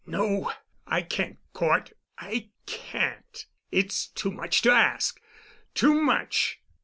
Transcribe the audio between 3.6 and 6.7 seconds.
It's too much to ask—too much."